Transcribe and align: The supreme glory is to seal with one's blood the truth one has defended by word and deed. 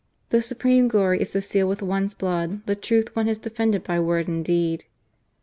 The 0.29 0.41
supreme 0.41 0.87
glory 0.87 1.21
is 1.21 1.29
to 1.33 1.41
seal 1.41 1.67
with 1.69 1.83
one's 1.83 2.15
blood 2.15 2.65
the 2.65 2.73
truth 2.73 3.15
one 3.15 3.27
has 3.27 3.37
defended 3.37 3.83
by 3.83 3.99
word 3.99 4.27
and 4.27 4.43
deed. 4.43 4.85